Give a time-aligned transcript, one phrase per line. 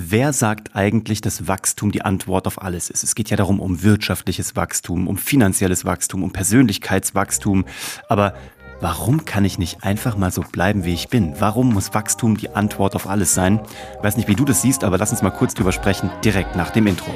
[0.00, 3.02] Wer sagt eigentlich, dass Wachstum die Antwort auf alles ist?
[3.02, 7.64] Es geht ja darum, um wirtschaftliches Wachstum, um finanzielles Wachstum, um Persönlichkeitswachstum.
[8.08, 8.34] Aber
[8.80, 11.34] warum kann ich nicht einfach mal so bleiben, wie ich bin?
[11.40, 13.58] Warum muss Wachstum die Antwort auf alles sein?
[13.96, 16.54] Ich weiß nicht, wie du das siehst, aber lass uns mal kurz drüber sprechen, direkt
[16.54, 17.10] nach dem Intro.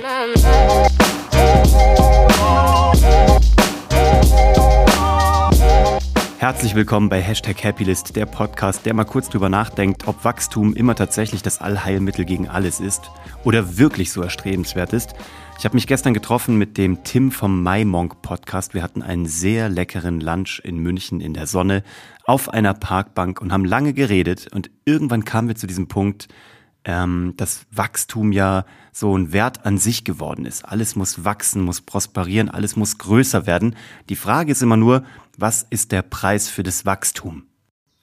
[6.43, 10.97] Herzlich willkommen bei Hashtag Happylist, der Podcast, der mal kurz drüber nachdenkt, ob Wachstum immer
[10.97, 13.13] tatsächlich das Allheilmittel gegen alles ist
[13.45, 15.15] oder wirklich so erstrebenswert ist.
[15.57, 18.75] Ich habe mich gestern getroffen mit dem Tim vom MyMonk Podcast.
[18.75, 21.85] Wir hatten einen sehr leckeren Lunch in München in der Sonne
[22.25, 26.27] auf einer Parkbank und haben lange geredet und irgendwann kamen wir zu diesem Punkt,
[26.85, 30.65] ähm, dass Wachstum ja so ein Wert an sich geworden ist.
[30.65, 33.77] Alles muss wachsen, muss prosperieren, alles muss größer werden.
[34.09, 35.05] Die Frage ist immer nur,
[35.37, 37.45] was ist der Preis für das Wachstum?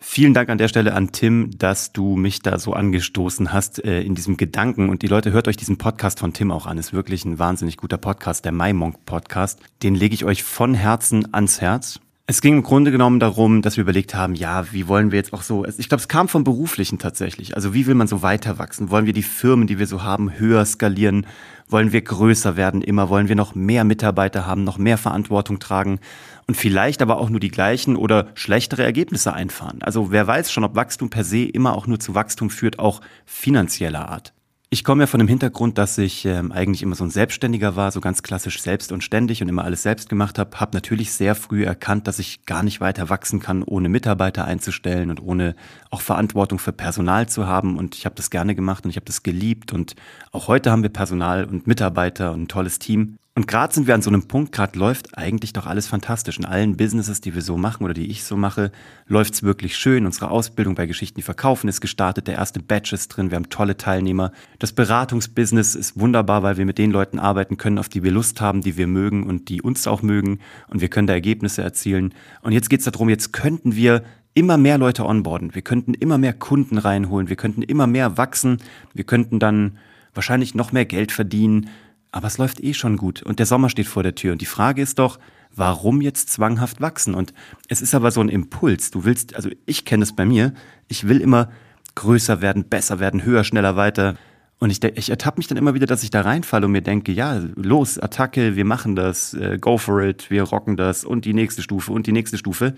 [0.02, 4.02] Vielen Dank an der Stelle an Tim, dass du mich da so angestoßen hast äh,
[4.02, 4.89] in diesem Gedanken.
[4.89, 6.77] Und die Leute, hört euch diesen Podcast von Tim auch an.
[6.77, 9.59] Ist wirklich ein wahnsinnig guter Podcast, der MyMonk Podcast.
[9.83, 11.99] Den lege ich euch von Herzen ans Herz.
[12.31, 15.33] Es ging im Grunde genommen darum, dass wir überlegt haben, ja, wie wollen wir jetzt
[15.33, 17.55] auch so, ich glaube, es kam vom Beruflichen tatsächlich.
[17.55, 18.91] Also wie will man so weiter wachsen?
[18.91, 21.25] Wollen wir die Firmen, die wir so haben, höher skalieren?
[21.69, 23.09] Wollen wir größer werden immer?
[23.09, 25.99] Wollen wir noch mehr Mitarbeiter haben, noch mehr Verantwortung tragen?
[26.45, 29.81] Und vielleicht aber auch nur die gleichen oder schlechtere Ergebnisse einfahren.
[29.81, 33.02] Also wer weiß schon, ob Wachstum per se immer auch nur zu Wachstum führt, auch
[33.25, 34.33] finanzieller Art.
[34.72, 37.92] Ich komme ja von dem Hintergrund, dass ich ähm, eigentlich immer so ein Selbstständiger war,
[37.92, 40.59] so ganz klassisch selbst und ständig und immer alles selbst gemacht habe.
[40.59, 45.09] Habe natürlich sehr früh erkannt, dass ich gar nicht weiter wachsen kann, ohne Mitarbeiter einzustellen
[45.09, 45.56] und ohne
[45.89, 47.80] auch Verantwortung für Personal zu haben.
[47.80, 49.73] Und ich habe das gerne gemacht und ich habe das geliebt.
[49.73, 49.95] Und
[50.31, 53.17] auch heute haben wir Personal und Mitarbeiter und ein tolles Team.
[53.40, 56.38] Und gerade sind wir an so einem Punkt, gerade läuft eigentlich doch alles fantastisch.
[56.38, 58.70] In allen Businesses, die wir so machen oder die ich so mache,
[59.08, 60.06] läuft's wirklich schön.
[60.06, 62.28] Unsere Ausbildung bei Geschichten, die verkaufen, ist gestartet.
[62.28, 63.32] Der erste Batch ist drin.
[63.32, 64.34] Wir haben tolle Teilnehmer.
[64.60, 68.42] Das Beratungsbusiness ist wunderbar, weil wir mit den Leuten arbeiten können, auf die wir Lust
[68.42, 70.40] haben, die wir mögen und die uns auch mögen.
[70.67, 72.14] Und wir können da Ergebnisse erzielen.
[72.42, 75.55] Und jetzt geht's darum, jetzt könnten wir immer mehr Leute onboarden.
[75.55, 77.30] Wir könnten immer mehr Kunden reinholen.
[77.30, 78.58] Wir könnten immer mehr wachsen.
[78.94, 79.78] Wir könnten dann
[80.14, 81.70] wahrscheinlich noch mehr Geld verdienen
[82.11, 84.45] aber es läuft eh schon gut und der Sommer steht vor der Tür und die
[84.45, 85.20] Frage ist doch,
[85.55, 87.14] warum jetzt zwanghaft wachsen?
[87.14, 87.33] Und
[87.67, 88.92] es ist aber so ein Impuls.
[88.92, 90.53] Du willst, also ich kenne es bei mir,
[90.87, 91.49] ich will immer
[91.95, 94.15] größer werden, besser werden, höher, schneller, weiter.
[94.59, 97.11] Und ich, ich ertappe mich dann immer wieder, dass ich da reinfalle und mir denke,
[97.11, 101.33] ja, los, Attacke, wir machen das, äh, go for it, wir rocken das und die
[101.33, 102.75] nächste Stufe und die nächste Stufe.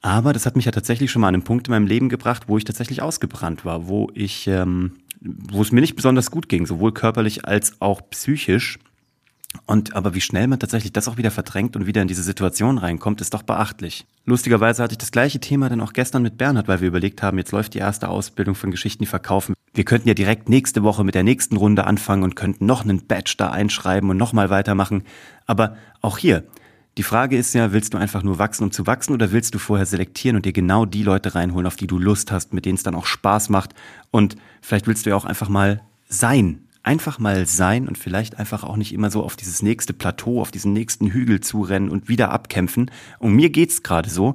[0.00, 2.44] Aber das hat mich ja tatsächlich schon mal an einen Punkt in meinem Leben gebracht,
[2.46, 6.66] wo ich tatsächlich ausgebrannt war, wo ich ähm, wo es mir nicht besonders gut ging,
[6.66, 8.78] sowohl körperlich als auch psychisch.
[9.66, 12.78] Und aber wie schnell man tatsächlich das auch wieder verdrängt und wieder in diese Situation
[12.78, 14.04] reinkommt, ist doch beachtlich.
[14.26, 17.38] Lustigerweise hatte ich das gleiche Thema dann auch gestern mit Bernhard, weil wir überlegt haben,
[17.38, 19.54] jetzt läuft die erste Ausbildung von Geschichten, die verkaufen.
[19.72, 23.06] Wir könnten ja direkt nächste Woche mit der nächsten Runde anfangen und könnten noch einen
[23.06, 25.04] Badge da einschreiben und nochmal weitermachen.
[25.46, 26.44] Aber auch hier,
[26.96, 29.58] die Frage ist ja, willst du einfach nur wachsen, um zu wachsen, oder willst du
[29.58, 32.76] vorher selektieren und dir genau die Leute reinholen, auf die du Lust hast, mit denen
[32.76, 33.74] es dann auch Spaß macht?
[34.10, 36.60] Und vielleicht willst du ja auch einfach mal sein.
[36.82, 40.50] Einfach mal sein und vielleicht einfach auch nicht immer so auf dieses nächste Plateau, auf
[40.50, 42.90] diesen nächsten Hügel zurennen und wieder abkämpfen.
[43.18, 44.34] Und mir geht's gerade so.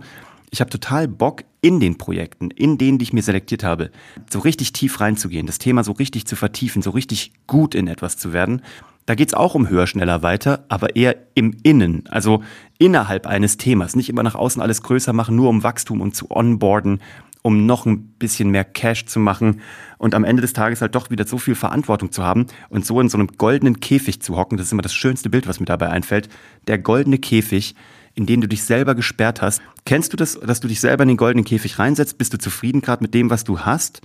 [0.49, 3.91] Ich habe total Bock, in den Projekten, in denen, die ich mir selektiert habe,
[4.29, 8.17] so richtig tief reinzugehen, das Thema so richtig zu vertiefen, so richtig gut in etwas
[8.17, 8.61] zu werden
[9.09, 12.43] da geht's auch um höher, schneller, weiter, aber eher im Innen, also
[12.77, 13.95] innerhalb eines Themas.
[13.95, 17.01] Nicht immer nach außen alles größer machen, nur um Wachstum und zu onboarden,
[17.41, 19.61] um noch ein bisschen mehr Cash zu machen
[19.97, 23.01] und am Ende des Tages halt doch wieder so viel Verantwortung zu haben und so
[23.01, 24.59] in so einem goldenen Käfig zu hocken.
[24.59, 26.29] Das ist immer das schönste Bild, was mir dabei einfällt.
[26.67, 27.73] Der goldene Käfig,
[28.13, 29.59] in den du dich selber gesperrt hast.
[29.85, 32.19] Kennst du das, dass du dich selber in den goldenen Käfig reinsetzt?
[32.19, 34.01] Bist du zufrieden gerade mit dem, was du hast?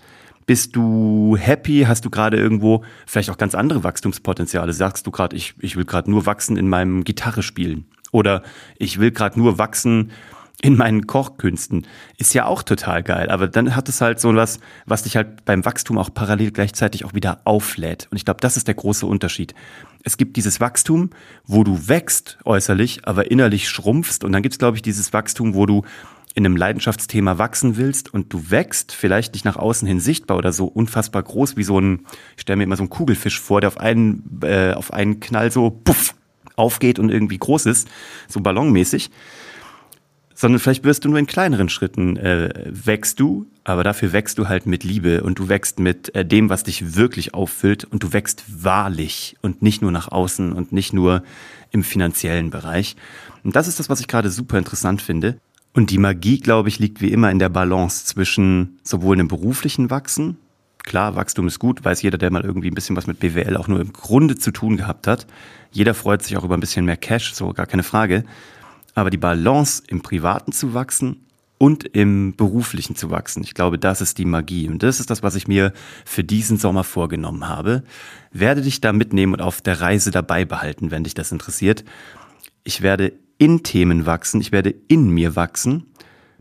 [0.46, 1.84] Bist du happy?
[1.88, 4.72] Hast du gerade irgendwo vielleicht auch ganz andere Wachstumspotenziale?
[4.72, 7.86] Sagst du gerade, ich, ich will gerade nur wachsen in meinem Gitarre spielen?
[8.12, 8.42] Oder
[8.78, 10.12] ich will gerade nur wachsen
[10.64, 11.86] in meinen Kochkünsten.
[12.16, 13.28] Ist ja auch total geil.
[13.28, 17.04] Aber dann hat es halt so was, was dich halt beim Wachstum auch parallel gleichzeitig
[17.04, 18.08] auch wieder auflädt.
[18.10, 19.54] Und ich glaube, das ist der große Unterschied.
[20.04, 21.10] Es gibt dieses Wachstum,
[21.44, 24.24] wo du wächst äußerlich, aber innerlich schrumpfst.
[24.24, 25.82] Und dann gibt es, glaube ich, dieses Wachstum, wo du
[26.34, 30.52] in einem Leidenschaftsthema wachsen willst und du wächst, vielleicht nicht nach außen hin sichtbar oder
[30.52, 33.68] so unfassbar groß wie so ein, ich stelle mir immer so einen Kugelfisch vor, der
[33.68, 36.14] auf einen, äh, auf einen Knall so puff
[36.56, 37.88] aufgeht und irgendwie groß ist,
[38.28, 39.10] so ballonmäßig,
[40.34, 44.48] sondern vielleicht wirst du nur in kleineren Schritten äh, wächst du, aber dafür wächst du
[44.48, 48.12] halt mit Liebe und du wächst mit äh, dem, was dich wirklich auffüllt und du
[48.12, 51.22] wächst wahrlich und nicht nur nach außen und nicht nur
[51.70, 52.96] im finanziellen Bereich.
[53.44, 55.38] Und das ist das, was ich gerade super interessant finde.
[55.74, 59.90] Und die Magie, glaube ich, liegt wie immer in der Balance zwischen sowohl einem beruflichen
[59.90, 60.38] Wachsen,
[60.84, 63.68] Klar, Wachstum ist gut, weiß jeder, der mal irgendwie ein bisschen was mit BWL auch
[63.68, 65.26] nur im Grunde zu tun gehabt hat.
[65.72, 68.24] Jeder freut sich auch über ein bisschen mehr Cash, so gar keine Frage.
[68.94, 71.24] Aber die Balance im Privaten zu wachsen
[71.56, 73.42] und im Beruflichen zu wachsen.
[73.42, 74.68] Ich glaube, das ist die Magie.
[74.68, 75.72] Und das ist das, was ich mir
[76.04, 77.82] für diesen Sommer vorgenommen habe.
[78.30, 81.82] Werde dich da mitnehmen und auf der Reise dabei behalten, wenn dich das interessiert.
[82.62, 84.40] Ich werde in Themen wachsen.
[84.40, 85.86] Ich werde in mir wachsen.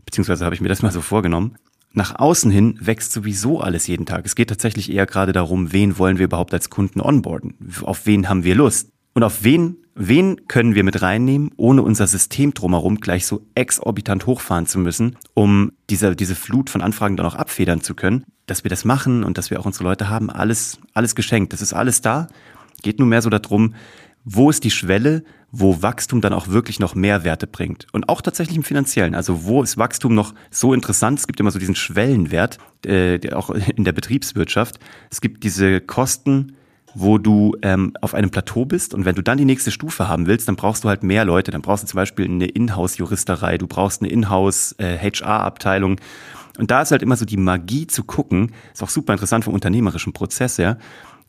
[0.04, 1.56] Beziehungsweise habe ich mir das mal so vorgenommen.
[1.92, 4.26] Nach außen hin wächst sowieso alles jeden Tag.
[4.26, 7.54] Es geht tatsächlich eher gerade darum, wen wollen wir überhaupt als Kunden onboarden?
[7.82, 8.90] Auf wen haben wir Lust?
[9.12, 14.26] Und auf wen, wen können wir mit reinnehmen, ohne unser System drumherum gleich so exorbitant
[14.26, 18.24] hochfahren zu müssen, um diese, diese Flut von Anfragen dann auch abfedern zu können?
[18.46, 21.52] Dass wir das machen und dass wir auch unsere Leute haben, alles, alles geschenkt.
[21.52, 22.26] Das ist alles da.
[22.82, 23.74] Geht nur mehr so darum,
[24.24, 25.22] wo ist die Schwelle,
[25.56, 27.86] wo Wachstum dann auch wirklich noch Mehrwerte bringt.
[27.92, 29.14] Und auch tatsächlich im finanziellen.
[29.14, 31.20] Also wo ist Wachstum noch so interessant?
[31.20, 34.80] Es gibt immer so diesen Schwellenwert, äh, auch in der Betriebswirtschaft.
[35.10, 36.56] Es gibt diese Kosten,
[36.94, 40.26] wo du ähm, auf einem Plateau bist und wenn du dann die nächste Stufe haben
[40.26, 41.50] willst, dann brauchst du halt mehr Leute.
[41.50, 45.98] Dann brauchst du zum Beispiel eine Inhouse-Juristerei, du brauchst eine Inhouse-HR-Abteilung.
[45.98, 49.44] Äh, und da ist halt immer so die Magie zu gucken, ist auch super interessant
[49.44, 50.78] vom unternehmerischen Prozess her.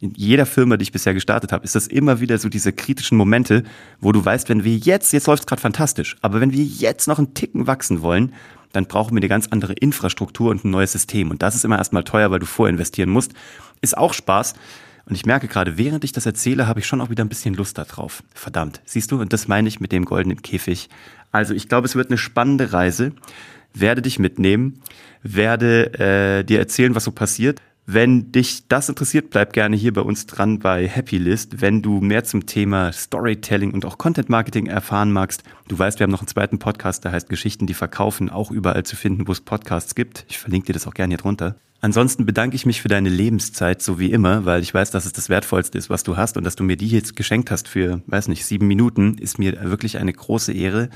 [0.06, 3.18] In jeder Firma, die ich bisher gestartet habe, ist das immer wieder so diese kritischen
[3.18, 3.64] Momente,
[4.00, 7.08] wo du weißt, wenn wir jetzt, jetzt läuft es gerade fantastisch, aber wenn wir jetzt
[7.08, 8.34] noch einen Ticken wachsen wollen,
[8.72, 11.32] dann brauchen wir eine ganz andere Infrastruktur und ein neues System.
[11.32, 13.34] Und das ist immer erstmal teuer, weil du vorinvestieren musst.
[13.82, 14.54] Ist auch Spaß,
[15.08, 17.54] und ich merke gerade, während ich das erzähle, habe ich schon auch wieder ein bisschen
[17.54, 18.24] Lust darauf.
[18.34, 19.22] Verdammt, siehst du?
[19.22, 20.90] Und das meine ich mit dem goldenen Käfig.
[21.32, 23.12] Also ich glaube, es wird eine spannende Reise.
[23.74, 24.82] Werde dich mitnehmen,
[25.22, 27.62] werde äh, dir erzählen, was so passiert.
[27.88, 31.62] Wenn dich das interessiert, bleib gerne hier bei uns dran bei Happy List.
[31.62, 36.06] Wenn du mehr zum Thema Storytelling und auch Content Marketing erfahren magst, du weißt, wir
[36.06, 39.32] haben noch einen zweiten Podcast, der heißt Geschichten, die verkaufen, auch überall zu finden, wo
[39.32, 40.26] es Podcasts gibt.
[40.30, 41.58] Ich verlinke dir das auch gerne hier drunter.
[41.80, 45.14] Ansonsten bedanke ich mich für deine Lebenszeit, so wie immer, weil ich weiß, dass es
[45.14, 48.02] das Wertvollste ist, was du hast und dass du mir die jetzt geschenkt hast für,
[48.08, 50.90] weiß nicht, sieben Minuten, ist mir wirklich eine große Ehre.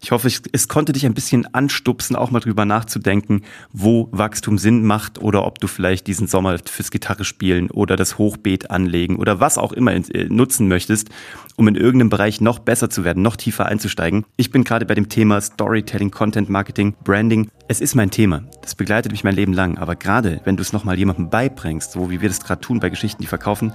[0.00, 4.84] Ich hoffe, es konnte dich ein bisschen anstupsen, auch mal drüber nachzudenken, wo Wachstum Sinn
[4.84, 9.40] macht oder ob du vielleicht diesen Sommer fürs Gitarre spielen oder das Hochbeet anlegen oder
[9.40, 11.08] was auch immer äh, nutzen möchtest,
[11.56, 14.24] um in irgendeinem Bereich noch besser zu werden, noch tiefer einzusteigen.
[14.36, 17.50] Ich bin gerade bei dem Thema Storytelling, Content Marketing, Branding.
[17.68, 18.44] Es ist mein Thema.
[18.62, 19.78] Das begleitet mich mein Leben lang.
[19.78, 22.90] Aber gerade wenn du es nochmal jemandem beibringst, so wie wir das gerade tun bei
[22.90, 23.72] Geschichten, die verkaufen,